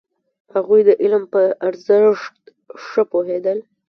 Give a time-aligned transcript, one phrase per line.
[0.53, 2.35] هغوی د علم په ارزښت
[2.85, 3.57] ښه پوهېدل.